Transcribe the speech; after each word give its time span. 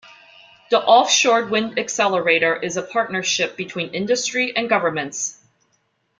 The 0.71 0.79
Offshore 0.79 1.45
Wind 1.45 1.77
Accelerator 1.77 2.55
is 2.55 2.75
a 2.75 2.81
partnership 2.81 3.55
between 3.55 3.93
industry 3.93 4.51
and 4.57 4.67
governments. 4.67 5.37